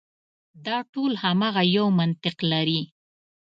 دا 0.65 0.77
ټول 0.93 1.11
هماغه 1.23 1.63
یو 1.77 1.87
منطق 1.99 2.37
لري. 2.51 2.81